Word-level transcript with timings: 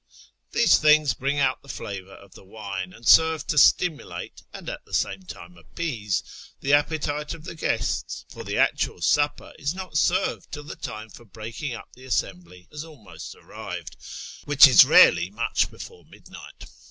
These 0.51 0.79
things 0.79 1.13
bring 1.13 1.37
out 1.37 1.61
the 1.61 1.69
flavour 1.69 2.15
of 2.15 2.33
the 2.33 2.43
wine, 2.43 2.91
and 2.91 3.07
serve 3.07 3.45
to 3.45 3.57
stimulate, 3.59 4.41
and 4.51 4.67
at 4.67 4.83
the 4.83 4.95
same 4.95 5.21
time 5.21 5.55
appease, 5.59 6.23
the 6.59 6.73
appetite 6.73 7.35
of 7.35 7.43
the 7.43 7.53
guests, 7.53 8.25
for 8.27 8.43
the 8.43 8.57
actual 8.57 9.03
supper 9.03 9.53
is 9.59 9.75
not 9.75 9.97
served 9.99 10.51
till 10.51 10.63
the 10.63 10.75
time 10.75 11.11
for 11.11 11.23
breaking 11.25 11.75
up 11.75 11.89
the 11.93 12.05
assembly 12.05 12.67
has 12.71 12.83
almost 12.83 13.35
arrived, 13.35 13.95
which 14.45 14.65
is 14.67 14.85
rarely 14.85 15.29
much 15.29 15.69
before 15.69 16.03
midnight. 16.05 16.65